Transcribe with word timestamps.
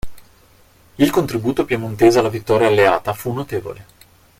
Il 0.97 1.11
contributo 1.11 1.63
piemontese 1.63 2.17
alla 2.17 2.29
vittoria 2.29 2.65
alleata 2.65 3.13
fu 3.13 3.31
notevole. 3.33 3.85